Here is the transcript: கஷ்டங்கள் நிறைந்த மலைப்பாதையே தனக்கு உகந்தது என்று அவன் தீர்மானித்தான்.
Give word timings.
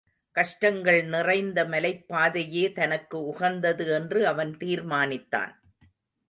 கஷ்டங்கள் 0.35 1.03
நிறைந்த 1.05 1.65
மலைப்பாதையே 1.65 2.71
தனக்கு 2.71 3.17
உகந்தது 3.25 3.87
என்று 3.91 4.27
அவன் 4.27 4.53
தீர்மானித்தான். 4.57 5.53